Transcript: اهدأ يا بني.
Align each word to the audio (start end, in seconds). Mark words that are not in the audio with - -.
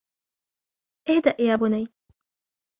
اهدأ 1.09 1.35
يا 1.39 1.55
بني. 1.55 1.87